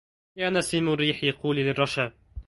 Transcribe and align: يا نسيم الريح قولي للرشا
يا 0.35 0.49
نسيم 0.49 0.89
الريح 0.93 1.25
قولي 1.41 1.63
للرشا 1.63 2.11